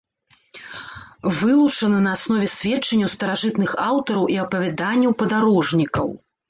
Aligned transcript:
Вылучаны 1.41 1.99
на 2.07 2.15
аснове 2.19 2.47
сведчанняў 2.55 3.13
старажытных 3.17 3.71
аўтараў 3.93 4.25
і 4.39 4.43
апавяданняў 4.47 5.11
падарожнікаў. 5.23 6.07